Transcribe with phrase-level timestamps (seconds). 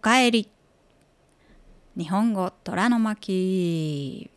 [0.00, 0.48] かえり。
[1.94, 4.30] 日本語虎の巻。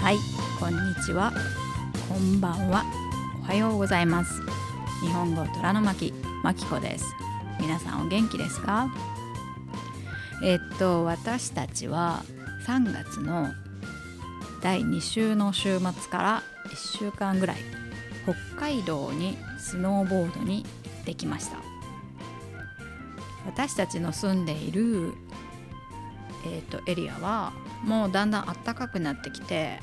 [0.00, 0.16] はい
[0.58, 1.34] こんにちは。
[2.08, 2.86] こんばんは。
[3.42, 4.40] おはようございます。
[5.02, 6.14] 日本語虎の巻。
[6.42, 7.04] まきこです。
[7.60, 8.88] 皆さんお元気ですか？
[10.42, 12.24] えっと私たちは
[12.66, 13.48] 3月の
[14.62, 17.58] 第2週の週末から1週間ぐらい
[18.24, 20.68] 北海道にスノーボードに行
[21.02, 21.61] ってきました。
[23.46, 25.12] 私たちの住んでいる、
[26.46, 27.52] えーと、エリアは
[27.84, 29.80] もうだんだん暖かくなってきて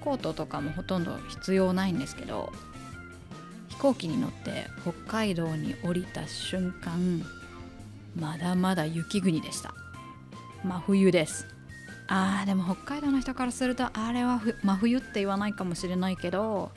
[0.00, 2.52] コートとかもほとんど必要ないんですけど
[3.68, 7.22] 飛行機に乗って北海道に降りた瞬間
[8.14, 9.74] まだまだ雪国でした。
[10.62, 11.46] 真冬です。
[12.06, 16.70] あーでも北海道の人からするとあれは真冬って言わないかもしれないけど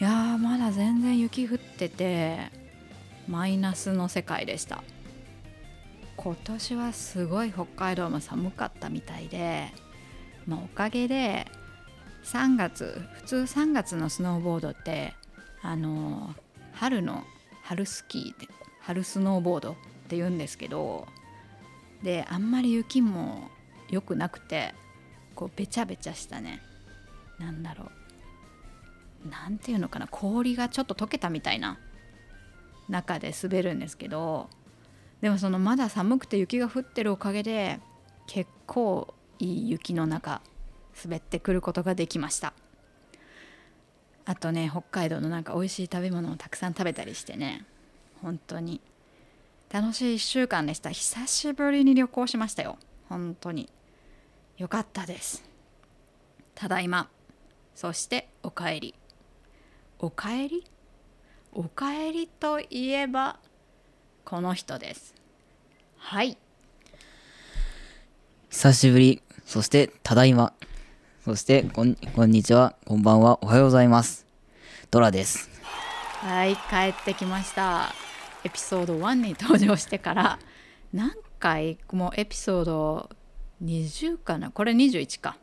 [0.00, 2.50] いやーまだ全然雪降ってて
[3.28, 4.82] マイナスの世界でした。
[6.22, 9.72] 今年はすごい北海道も寒かったみたいで、
[10.46, 11.46] まあ、おかげで
[12.24, 15.14] 3月普通3月のスノーボードって
[15.62, 16.34] あの
[16.74, 17.24] 春の
[17.62, 18.48] 春スキーで
[18.80, 19.74] 春スノーボードっ
[20.08, 21.06] て言うんですけど
[22.02, 23.48] であんまり雪も
[23.88, 24.74] 良くなくて
[25.34, 26.60] こうべちゃべちゃしたね。
[27.38, 27.90] なんだろ
[29.24, 29.28] う。
[29.30, 30.06] なんていうのかな。
[30.06, 31.78] 氷がちょっと溶けたみたいな
[32.90, 34.50] 中で滑るんですけど
[35.20, 37.80] でもそのまだ寒くて雪が降ってるおかげで
[38.26, 40.40] 結構いい雪の中
[41.02, 42.52] 滑ってくることができました。
[44.24, 47.64] あとね北海道のなんか美味しい食べ物をたくさん食べたりしてね
[48.22, 48.80] 本当に。
[49.70, 50.90] 楽しい1週間でした。
[50.90, 52.76] 久しぶりに旅行しましたよ。
[53.08, 53.68] 本当に。
[54.56, 55.44] よかったです。
[56.54, 57.08] ただいま。
[57.74, 58.94] そしておかえり。
[59.98, 60.64] おかえり？
[61.52, 63.38] おかえりといえば
[64.30, 65.12] この人です。
[65.96, 66.38] はい。
[68.48, 69.22] 久しぶり。
[69.44, 70.52] そしてただいま。
[71.24, 72.76] そしてこんこんにちは。
[72.86, 73.42] こんばんは。
[73.42, 74.24] おはようございます。
[74.92, 75.50] ドラです。
[76.20, 77.92] はい帰ってきました。
[78.44, 80.38] エピソード1に登場してから
[80.92, 81.10] 何
[81.40, 83.10] 回もエピソード
[83.64, 84.52] 20かな？
[84.52, 85.38] これ21か。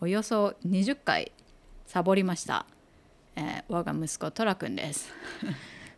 [0.00, 1.30] およそ20回
[1.86, 2.66] サボりました。
[3.36, 5.12] えー、我が息子トラくんです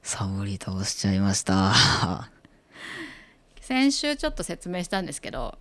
[0.09, 1.75] サボり倒しちゃいました。
[3.61, 5.59] 先週ちょっと説明したんですけど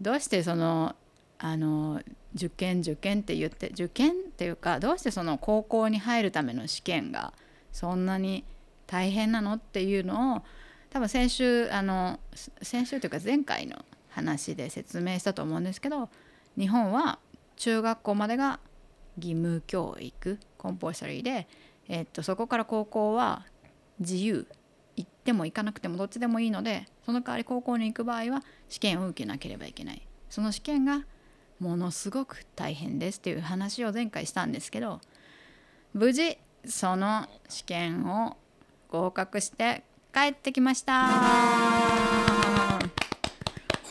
[0.00, 0.94] どうしてその
[1.38, 2.00] あの
[2.36, 7.34] 受験受験って言って受験っていうかどうしてその高校に入るための試験が
[7.72, 8.44] そんなに
[8.86, 10.42] 大変なのっていうのを
[10.90, 12.20] 多分先週あの
[12.62, 16.10] 先週というか前回の話で説明したと思うんですけど
[16.56, 17.18] 日本は
[17.56, 18.60] 中学校までが
[19.16, 21.48] 義務教育コンポーシャリーで、
[21.88, 23.44] えっと、そこから高校は
[23.98, 24.46] 自由。
[24.96, 30.06] 行っても行かなくてもどっちでもいいのでその代わり高校に行く場合は試験を受けなければいけない。
[30.30, 31.04] その試験が
[31.58, 35.00] ものすごく大変ですっていう話を前回したんですけど
[35.92, 38.36] 無事その試験を
[38.88, 41.08] 合格して帰ってきました。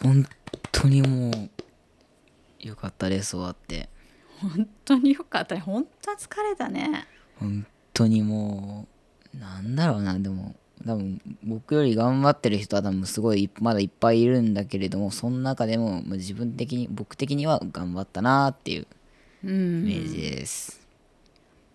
[0.02, 0.26] 本
[0.72, 3.90] 当にもうよかったです終わって。
[4.40, 5.56] 本当によかった。
[5.56, 7.08] ね本当は疲れたね。
[7.40, 8.93] 本当にもう
[9.38, 10.56] なんだろうなでも
[10.86, 18.88] 多分僕より頑張ってる人は多分すごいまだいっぱいいるんだけれどもその中でも自分的に僕的には頑張ったなっていう
[19.44, 20.86] イメージです、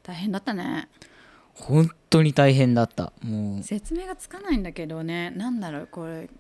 [0.03, 0.89] 大変だったね。
[1.55, 3.13] 本当に大変だった。
[3.21, 3.63] もう。
[3.65, 5.31] 説明がつかないんだけどね。
[5.31, 6.31] なんだろうこれ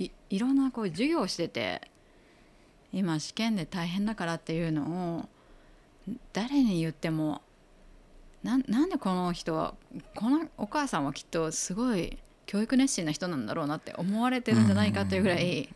[0.00, 1.82] いいろんなこう授業をしてて
[2.92, 5.28] 今試験で大変だからっていうのを
[6.32, 7.42] 誰に言っても
[8.42, 9.74] なんでこの人は
[10.14, 15.68] このお母さんはきっとすごい教育熱心な人なんだろうなって思われてるんじゃないかっていうぐらい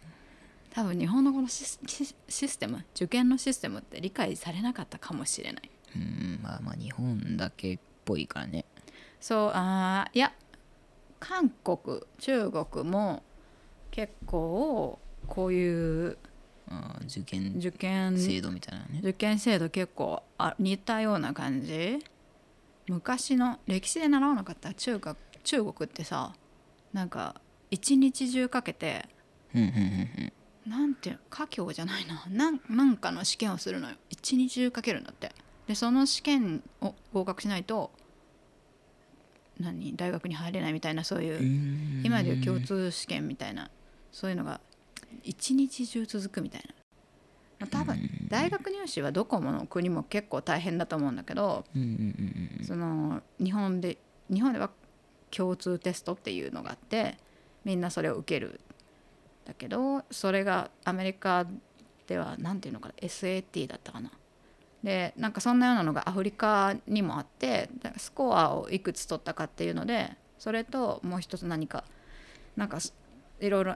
[0.70, 5.70] 多分日本のこのシステム受験のシステムって理解されなかったかもしれない。
[5.94, 8.64] うんまあまあ日本だけっぽいからね。
[9.20, 10.32] そうあいや
[11.20, 13.22] 韓国中国も
[13.90, 16.18] 結構こういう
[17.06, 18.98] 受験受験制度みたいなね。
[19.00, 22.04] 受験制度結構あ似たような感じ
[22.88, 26.34] 昔の歴史で習わなかった中学中国ってさ
[26.92, 27.40] なんか
[27.70, 29.08] 一日中かけて
[30.66, 32.24] なんて家境じゃないな。
[32.28, 33.96] なんなんかの試験をするのよ。
[34.08, 35.32] 一日中かけるんだって。
[35.66, 37.90] でその試験を合格しないと
[39.58, 43.70] 何大学に入れないみたいなそういう今でいう共通試験みたいな
[44.12, 44.60] そういうのが
[45.22, 46.74] 一日中続くみたいな
[47.66, 51.64] 多分大学入試はどこもの国も結構大変だと思うんだけど、
[52.66, 53.98] その日本で
[54.32, 54.70] 日本では
[55.30, 57.16] 共通テストっていうのがあって
[57.64, 58.60] みんなそれを受ける
[59.44, 61.46] だけどそれがアメリカ
[62.06, 64.10] では何ていうのかな SAT だったかな。
[64.82, 71.84] でなんかそんなようなのがアフリカにもあってスコアをいくつ取ったかっていうのでそれともう一つ何か
[72.54, 72.78] なんか
[73.40, 73.74] いろいろ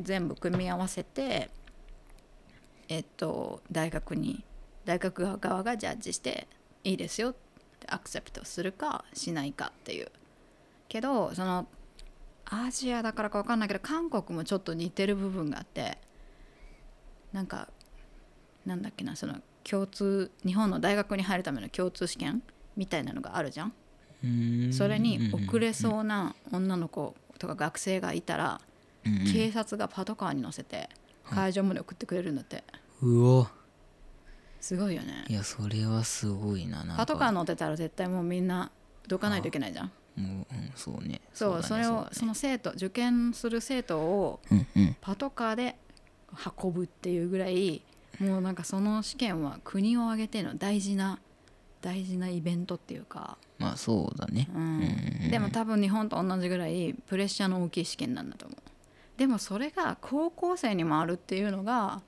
[0.00, 1.48] 全部組み合わせて
[2.88, 4.44] えっと大学に
[4.84, 6.48] 大学側がジャッジして
[6.84, 7.34] いいですよっ
[7.80, 10.10] てアクセプトするかしないかっていう。
[10.88, 11.66] けどその
[12.44, 15.96] アジアだからか分かんないけど韓国もちょっと似てる部分があって
[17.32, 17.68] なんか
[18.66, 22.42] なんだっけなその共通日本の大学に入るための共通試験
[22.76, 23.72] みたいなのがあるじゃん。
[24.72, 28.60] それに遅れそうな女の子とか学生がいたら、
[29.32, 30.88] 警察がパトカーに乗せて
[31.34, 32.36] 会場まで送ってくれるん。
[32.36, 32.64] だって、
[33.02, 33.50] うわ
[34.60, 35.24] すごいよね。
[35.28, 36.96] いやそれはすごいななんか。
[36.96, 38.70] パトカー乗ってたら絶対もうみんな
[39.08, 39.92] どかないといけないじゃん。
[40.16, 41.20] もう、うん、そうね。
[41.34, 42.08] そうそれをだね。
[42.12, 44.96] その生徒受験する生徒をうんうん。
[45.00, 45.76] パトカーで
[46.62, 47.82] 運ぶっていうぐらい
[48.20, 51.18] もうなんかその試験は国を挙げての大事な
[51.80, 54.48] 大事なイベントっていうか、まあそうだね。
[54.54, 58.71] うん、でも多分日本と同じぐらいプレッシャーの大きい試験なんだと思う
[59.16, 62.02] でもそれが高校生にもあるっていうのが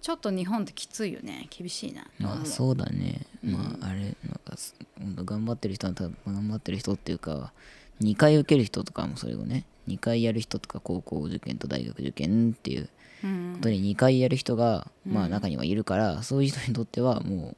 [0.00, 1.48] ちょっと日本ってきついよね。
[1.50, 2.06] 厳しいな。
[2.18, 7.52] まあそうだね、まああれなんか頑張ってる人はた頑張ってる人っていうか
[8.00, 12.88] 2回受ける人とかもそれをね2回やる人とか高校受験と大学受験っていう
[13.24, 13.54] うん。
[13.56, 17.56] ことに2回やる人が、まあ中にはいるからそういう人にとってはも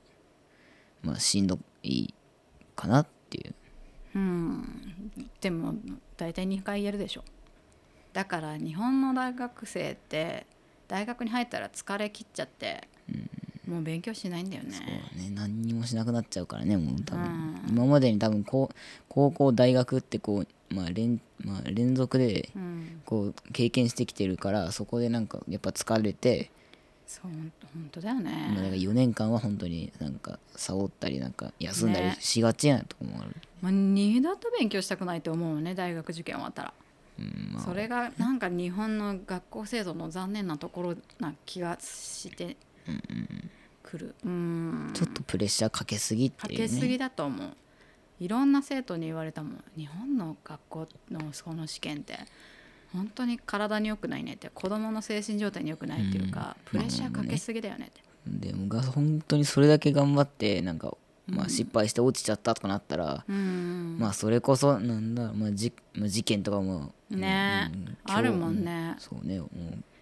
[1.05, 2.15] うまあしんどい
[2.75, 3.55] かなっていう。
[4.15, 5.13] うん。
[5.43, 5.75] でも
[6.17, 7.25] 大体2回やるでしょ
[8.13, 10.47] だから日本の大学生って
[10.89, 12.89] 大学に入ったら疲れ切っちゃって、
[13.69, 14.73] もう勉強しないんだよね。
[14.73, 15.31] そうね。
[15.31, 17.71] 何にもしなくなっちゃうからねもう多分、うん。
[17.71, 18.69] 今までに多分高
[19.09, 23.01] 校大学ってこう、まあ連まあ、連続でうん。
[23.05, 26.51] こう経験してきてるからそこでなんかやっぱ疲れて、
[27.07, 27.31] そう
[27.75, 32.17] 本当だよまあ、だからね、4年間は本当になんかサボったりなんか休んだりね。
[32.21, 33.21] しがちやなと思う、
[33.63, 36.73] まあ、二度と勉強したくないと思うね大学受験終わったら、
[37.21, 42.57] うんまあ、それがなんか日本の学校制度の残念なところな気がして
[43.83, 44.15] くる。
[44.25, 44.91] うん。
[44.95, 46.67] ちょっとプレッシャーかけすぎっていうね。
[46.67, 47.57] かけすぎだと思う。
[48.19, 49.65] いろんな生徒に言われたもん。
[49.77, 52.19] 日本の学校のその試験って。
[52.93, 54.51] 本当に体に良くないねって。
[54.53, 60.97] 子供の精神状態に良くないっていうか、プレッシャーかけすぎだよねって、でもが本当にそれだけ頑張ってなんか、
[61.31, 63.97] まあ、失敗して落ちちゃったとかなったら、うん。
[63.99, 67.71] まあそれこそなんだ、まあ、じまあ事件とかもね。
[67.73, 68.97] うんあるもんね。
[68.99, 69.51] そうねもう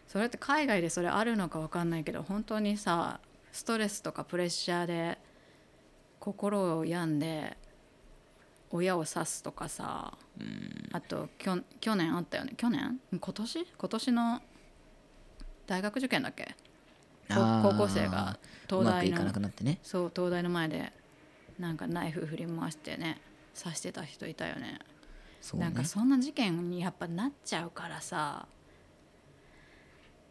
[0.07, 3.21] それって海外でそれあるのか分かんないけど本当にさ
[3.53, 5.19] ストレスとかプレッシャーで
[6.19, 7.57] 心を病んで
[8.71, 10.13] 親を刺すとかさ、
[10.93, 12.53] あときょ去年あったよね。
[12.57, 12.99] 去年？
[13.11, 13.67] 今年？
[13.79, 14.43] 今年の
[15.67, 16.55] 大学受験だっけ？
[17.31, 18.39] 高校生が
[18.69, 19.79] 東大のくなってね。
[19.83, 20.93] そう東大の前で
[21.59, 23.21] なんかナイフ振り回してね
[23.61, 24.79] 刺してた人いたよね。
[25.55, 25.61] ね。
[25.61, 28.47] なんかそんな事件にやっぱなっちゃうからさ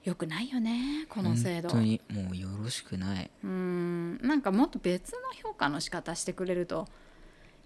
[0.04, 1.70] よくないよねこの制度。
[1.70, 3.30] 本当にもうよろしくない。
[3.44, 4.20] うん。
[4.22, 6.88] なんかもっと別の評価の仕方してくれると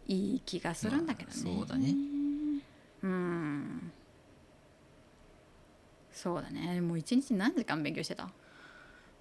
[0.08, 1.96] いい気がするんだけどね、まあそうだね。
[3.04, 3.92] うん。
[6.12, 6.82] そうだね。
[6.82, 8.25] もう一日何時間勉強してた？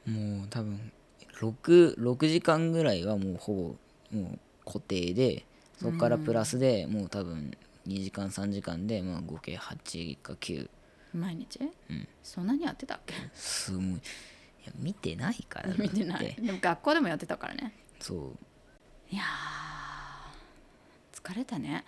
[0.06, 0.92] もう多分
[1.38, 3.75] 6, 6時間ぐらいはもうほぼ
[4.11, 5.45] もう固定で
[5.79, 10.69] そこからプラスでもう多分2時間3時間でまあ合計8か9
[11.12, 12.09] 毎日、うん。
[12.23, 13.14] そんなにやってたっけ？
[13.35, 13.85] すごい。
[13.85, 13.93] い
[14.67, 16.35] や見てないからだ見てなっい。
[16.35, 17.73] でも学校でもやってたからね。
[17.99, 18.38] そう。
[19.11, 21.85] いやー疲れたね。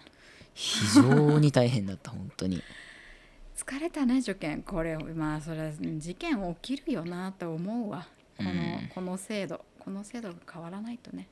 [0.54, 2.62] 非常に大変だった本当に。
[3.56, 4.62] 疲れたね受験。
[4.62, 8.08] これまあそれは事件起きるよなと思うわ。
[8.36, 8.52] この,、
[8.94, 9.64] この制度。
[9.78, 11.28] この制度が変わらないとね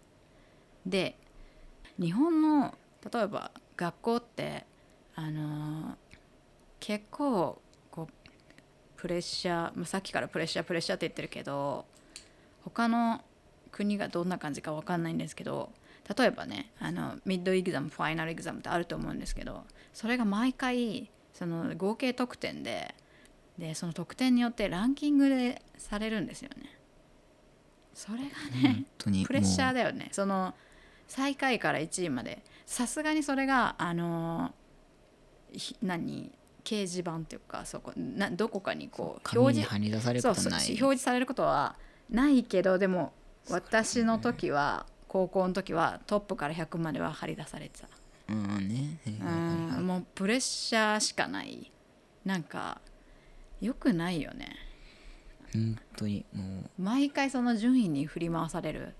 [0.87, 1.17] で
[1.99, 2.75] 日本の
[3.13, 4.67] 例えば学校って
[5.15, 6.11] あのー
[6.81, 7.61] 結構
[7.91, 8.13] こう
[8.97, 11.85] プレッシャーまあさっきからプレッシャープレッシャーって言ってるけど
[12.65, 13.21] 他の
[13.71, 15.71] 国がどんな感じか分かんないんですけど
[16.19, 22.95] 例えばねあの mid exam final exam ってあると思うんですけどそれが毎回その合計得点で
[23.59, 26.79] でその得点によってランキングでされるんですよね。
[27.93, 28.25] それが
[28.71, 28.85] ね、
[29.27, 30.55] プレッシャーもだよねその
[31.11, 32.43] 最下位から1位まで。
[32.67, 34.55] さすがにそれがあの
[35.53, 36.31] ひ何？
[36.63, 41.77] 掲示板っていうかそこなどこかにこう表示貼り出されるそうそうことはない表示されることは
[42.11, 43.13] ないけどでも
[43.49, 47.89] 私の時は高校の時はトップから100までは張り出されてた。
[48.29, 49.01] うんね。
[49.07, 51.73] うんもうプレッシャーしかない。
[52.25, 52.81] なんか
[53.61, 54.55] よくないよね。
[55.53, 58.95] 本当にも毎回その順位に振り回される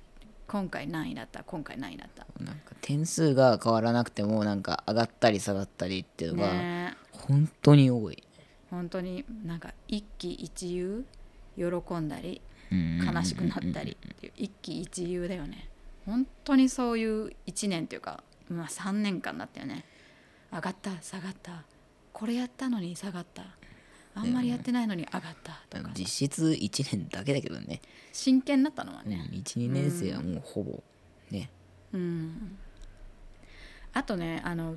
[0.51, 1.45] 今回何位だった？
[1.45, 2.27] 今回何位だった？
[2.41, 6.97] うなんか点数が変わらなくてもなんか上がったり下がったりっていうのがね。
[7.13, 8.23] 本当に多い、
[8.71, 11.05] 本当になんか一喜一憂
[11.57, 11.65] 喜
[11.95, 12.41] んだり
[12.73, 12.99] うん。
[13.15, 15.69] 悲しくなったりっていう一喜一憂だよね。
[16.07, 19.85] 本当にそういう1年っていうか、まあ、3年間だったよね。
[20.53, 21.63] 上がった下がった。
[22.13, 23.45] これやったのに下がった
[24.15, 27.81] あんまりやってないのに上がったとか実質1年だけだけどね。
[28.13, 30.83] 真剣だったのはうんね12年生はもうほぼ
[31.31, 31.51] ね。
[31.93, 32.59] うん。
[33.93, 34.77] あとねあの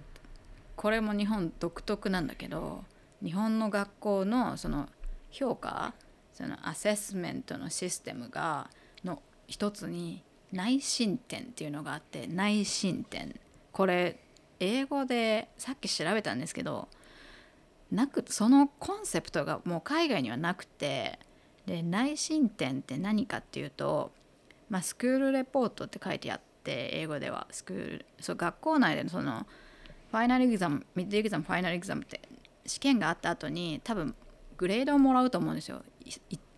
[0.76, 2.84] これも日本独特なんだけど
[3.24, 4.90] 日本の学校のその
[5.32, 5.94] 評価
[6.34, 8.70] そのアセスメントのシステムが
[9.04, 13.40] の一つに内申点っていうのがあって内申点。
[13.72, 14.20] これ
[14.60, 16.88] 英語でさっき調べたんですけど
[17.94, 21.20] なくそのコンセプトがもう海外にはなくて
[21.66, 24.12] で内申点って何かっていうと、
[24.70, 27.48] まあ、 school report って書いてあって英語では。
[27.52, 29.46] school そう学校内でのその
[30.12, 32.22] final exam mid exam final exam って
[32.66, 34.16] 試験があった後に多分
[34.58, 35.84] グレードをもらうと思うんですよ。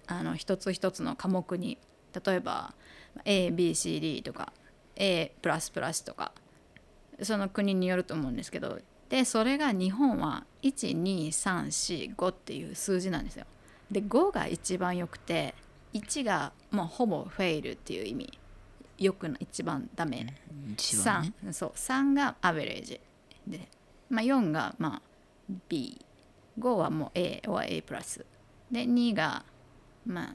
[0.08, 1.77] あの一つ一つの科目に。
[2.25, 2.74] 例えば
[3.25, 4.54] ABCD とか
[4.96, 6.32] A とか。
[7.22, 13.46] その国によると思うんですけどでそれが日本は12345っていう数字なんですよ。
[13.92, 15.54] で5が一番よくて
[15.94, 18.40] 1がもうほぼフェイルっていう意味。
[18.98, 20.26] よくな一番ダメ、
[20.72, 21.34] 一番ね。
[21.48, 21.72] 3そう。
[21.76, 23.00] 3がアベレージ。
[23.46, 23.68] で、
[24.10, 25.02] まあ、4がま
[25.50, 28.26] あ B5 はもう A は A プラス。
[28.72, 29.44] で2が
[30.06, 30.34] まあ、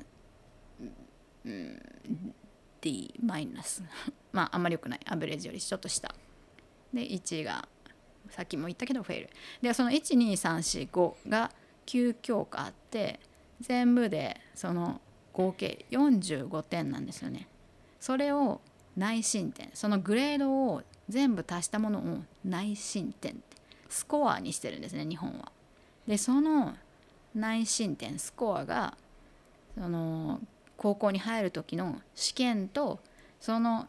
[1.45, 1.83] うん、
[2.81, 3.83] D マイナス。
[4.33, 5.01] まああんまり良くない。
[5.07, 6.15] アベレージよりちょっと下。
[6.93, 7.67] で1が
[8.31, 9.31] さっきも言ったけどフェイル。
[9.63, 11.51] でその12345が
[11.87, 13.21] 9教科あって
[13.61, 15.01] 全部でその
[15.33, 17.49] 合計45点なんですよね。
[18.01, 18.61] それを
[18.97, 19.71] 内申点。
[19.75, 23.51] そのグレードを全部足したものを内申点って。
[23.91, 25.53] スコアにしてるんですね日本は。
[26.07, 26.75] でその
[27.35, 28.97] 内申点スコアが
[29.77, 30.41] その
[30.77, 33.01] 高校に入る時の試験と
[33.41, 33.87] その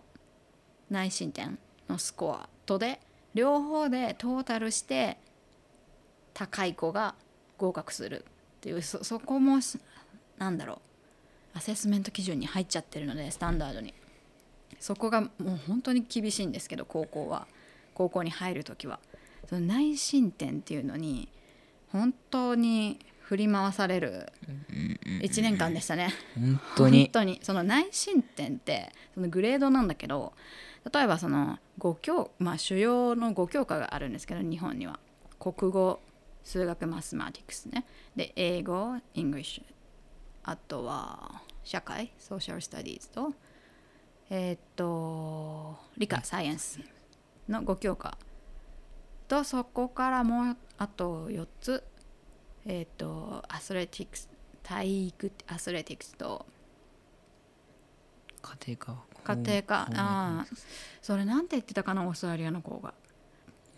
[0.89, 1.57] 内申点
[1.88, 3.00] のスコアとで
[3.34, 5.18] 両方でトータルして
[6.34, 7.16] 高い子が
[7.58, 9.80] 合格するっていうそそこもし
[10.38, 10.82] なんだろ
[11.54, 13.94] うアセスメント基準に入っちゃってるのでスタンダードに。
[14.80, 17.48] そこがもう本当に厳しいんですけど高校は。
[17.94, 19.00] 高校に入る時は。
[19.48, 21.28] その内申点っていうのに
[21.92, 24.32] 本当に振り回される
[25.22, 26.14] 1年間でしたね。
[26.36, 27.04] 本当に。
[27.04, 27.40] 本当に。
[27.44, 30.34] その内申点ってそのグレードなんだけど
[30.92, 35.00] 例えばその5教まあ主要の5教科があるんですけど日本には
[35.40, 36.00] 国語
[36.44, 37.86] 数学マスマティクスね。
[38.16, 39.64] で英語 English
[40.44, 43.34] あとは社会ソーシャルスタディーズと
[44.30, 46.80] えーっと理科サイエンス
[47.48, 48.18] の5教科
[49.28, 51.84] とそこからもうあと4つ
[52.66, 54.30] えーっとアスレティクス
[54.64, 56.46] 体育アスレティクスと
[58.41, 59.03] 家庭科。
[59.24, 59.75] 家庭科。
[59.81, 60.45] ああ。
[61.01, 62.93] それなんて言ってたかなオーストラリアの子が。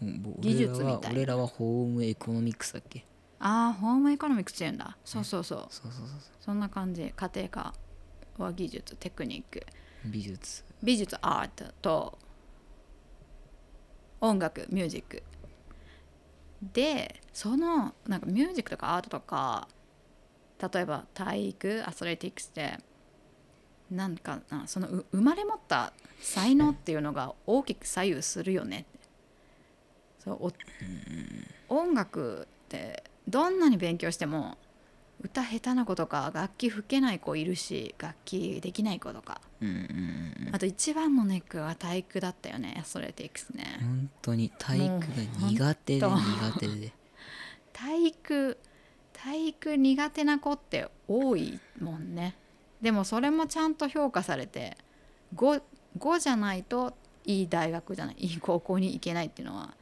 [0.02, 1.02] うんぼ技術みたい。
[1.02, 3.06] な俺らはホームエコノミクスだっけ？
[3.40, 4.98] ああホームエコノミクスって言うんだ。
[5.06, 5.68] そうそうそう。
[5.70, 7.14] そうそうそうそそんな感じ。
[7.16, 7.74] 家庭科
[8.38, 9.66] は技術テクニック。
[10.06, 10.64] う美術。
[10.82, 12.18] 美術アートと
[14.22, 15.24] 音楽ミュージック。
[16.62, 19.68] でそのなんかミュージックとかアートとか
[20.74, 22.80] 例えば体育アスレティクスで
[23.96, 28.86] なんかなそのう生まれ持った才能っていうのが大きく左右するよね。
[30.20, 30.54] そう
[31.70, 34.58] お音楽ってどんなに勉強しても
[35.22, 39.42] 歌下手な子とか楽器吹けない子いるし楽器できない子とか。
[39.62, 43.80] うんうんうんあと一番のネックは体育だったよねアスレティクスね。
[43.82, 45.06] 本当に体育が
[45.50, 46.94] 苦手で苦手で。
[47.72, 48.58] 体育
[49.14, 52.36] 体育苦手な子って多いもんね
[52.84, 54.78] でもそれもちゃんと評価されて
[55.36, 55.62] 5,
[55.98, 59.74] 5じゃないといい大学じゃないいい高校に行けないっていうのは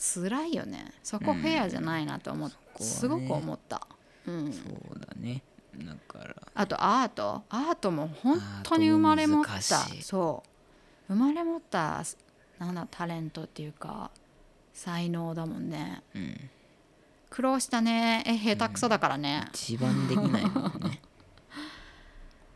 [0.00, 0.92] 辛いよね。
[1.02, 3.84] そこフェアじゃないなと思っ、こはねすごく思った、
[4.24, 5.42] うん、そうだね。
[5.76, 6.36] だから。
[6.54, 7.42] あとアート。
[7.48, 9.60] アートも本当に生まれ持った。
[10.00, 10.44] そ
[11.08, 11.12] う。
[11.12, 12.04] 生まれ持った
[12.60, 14.12] なんだタレントっていうか
[14.72, 16.04] 才能だもんね。
[16.14, 16.50] うん。
[17.30, 18.22] 苦労したね。
[18.24, 21.02] え下手くそだからね、一番できないもんね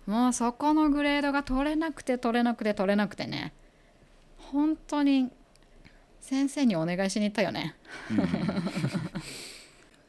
[0.06, 3.52] もうそこのグレードが取れなくて取れなくて取れなくてね。
[4.38, 5.30] 本当に
[6.20, 7.76] 先生にお願いしに行ったよね。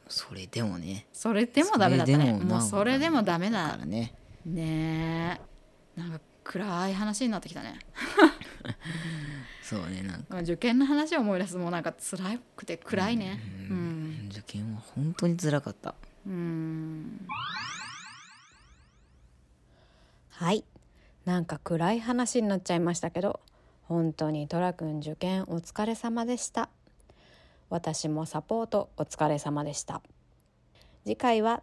[0.08, 1.06] それでもね。
[1.12, 2.32] それでもダメだったね。
[2.32, 4.14] ももうそれでもダメだだからね。
[4.44, 5.40] ね。
[5.96, 6.00] え。
[6.00, 7.78] なんか暗い話になってきたね。
[9.62, 10.40] そうねなんか。
[10.40, 13.40] 受験の話を思い出すともうなんか辛くて暗いね。
[13.70, 14.28] うん。
[14.30, 15.94] 受験は本当に辛かった。
[16.26, 17.26] うん
[20.36, 20.64] はい。
[21.24, 23.38] なんか暗い話になっちゃいましたけど
[23.84, 26.70] 本当にトラくん受験お疲れ様でした。
[27.70, 30.02] 私もサポートお疲れ様でした。
[31.04, 31.62] 次回は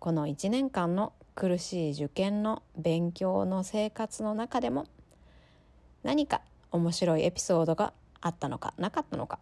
[0.00, 4.86] この1年間の苦しい受験の勉強の生活の中でも
[6.02, 6.42] 何か
[6.72, 9.38] 面白いエピソードがあったのかなかったのか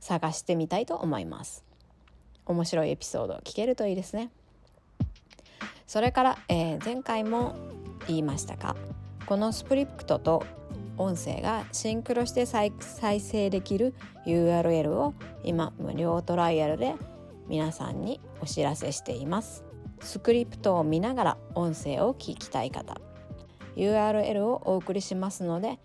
[0.00, 1.64] 探してみたいと思います。
[2.46, 4.30] 面白いエピソード聞けるといいですね。
[5.92, 7.54] それから、えー前回も
[8.08, 8.76] 言いましたが
[9.26, 10.42] このスプリプトと
[10.96, 12.72] 音声がシンクロして再
[13.20, 13.92] 生できる
[14.24, 15.12] URL を
[15.44, 16.94] 今無料トライアルで
[17.46, 19.66] 皆さんにお知らせしています。
[20.00, 22.98] スクリプトを見ながら音声を聞きたい方。
[23.76, 25.78] URL をお送りしますので、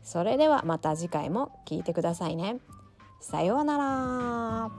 [0.03, 2.57] それではまた次回も聞いてくださいね。
[3.19, 4.71] さようなら。